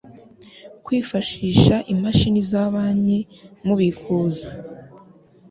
[0.85, 3.19] Kwifashisha imashini za banki
[3.65, 4.47] mu kubikuza